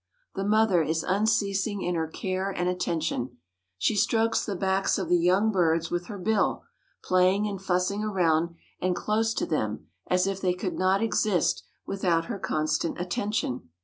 [0.33, 3.37] The mother is unceasing in her care and attention.
[3.77, 6.63] She strokes the backs of the young birds with her bill,
[7.03, 12.25] playing and fussing around and close to them, as if they could not exist without
[12.25, 13.69] her constant attention.